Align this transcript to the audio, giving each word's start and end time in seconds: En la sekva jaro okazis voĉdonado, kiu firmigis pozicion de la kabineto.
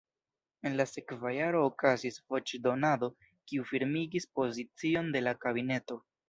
En 0.69 0.77
la 0.77 0.85
sekva 0.91 1.33
jaro 1.35 1.59
okazis 1.71 2.17
voĉdonado, 2.35 3.11
kiu 3.53 3.67
firmigis 3.73 4.27
pozicion 4.41 5.13
de 5.19 5.23
la 5.29 5.37
kabineto. 5.47 6.01